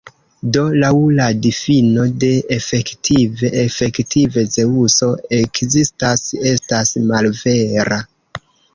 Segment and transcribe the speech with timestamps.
[0.55, 8.05] Do laŭ la difino de "efektive", "Efektive Zeŭso ekzistas" estas malvera.